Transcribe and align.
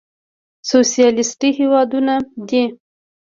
سوسيالېسټي 0.69 1.49
هېوادونه 1.59 2.13
دي. 2.49 2.63